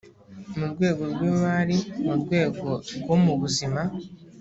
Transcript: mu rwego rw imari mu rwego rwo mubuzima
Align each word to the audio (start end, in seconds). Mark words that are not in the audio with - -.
mu 0.57 0.65
rwego 0.73 1.03
rw 1.11 1.21
imari 1.31 1.77
mu 2.03 2.13
rwego 2.21 2.67
rwo 2.97 3.15
mubuzima 3.23 3.81